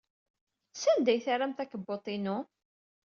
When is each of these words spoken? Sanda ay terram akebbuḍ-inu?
Sanda 0.81 1.11
ay 1.13 1.19
terram 1.25 1.53
akebbuḍ-inu? 1.63 2.37